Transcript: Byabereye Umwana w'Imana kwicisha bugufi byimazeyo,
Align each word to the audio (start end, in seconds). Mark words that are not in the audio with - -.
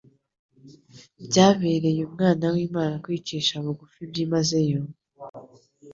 Byabereye 1.25 2.01
Umwana 2.09 2.45
w'Imana 2.53 2.95
kwicisha 3.03 3.53
bugufi 3.63 3.99
byimazeyo, 4.09 4.81